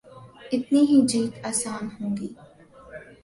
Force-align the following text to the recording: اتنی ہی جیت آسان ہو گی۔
اتنی 0.53 0.81
ہی 0.89 0.97
جیت 1.09 1.33
آسان 1.49 1.83
ہو 1.95 2.07
گی۔ 2.17 2.29